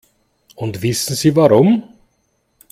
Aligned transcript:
Und 0.55 0.81
wissen 0.81 1.15
Sie 1.15 1.35
warum? 1.35 1.83